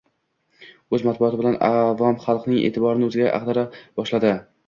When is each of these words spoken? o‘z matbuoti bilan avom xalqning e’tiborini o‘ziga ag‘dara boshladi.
o‘z 0.97 1.03
matbuoti 1.09 1.39
bilan 1.41 1.57
avom 1.67 2.17
xalqning 2.25 2.63
e’tiborini 2.69 3.09
o‘ziga 3.11 3.29
ag‘dara 3.41 3.67
boshladi. 4.01 4.35